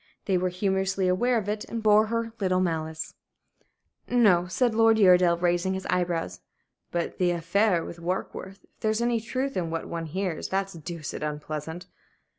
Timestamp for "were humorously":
0.35-1.07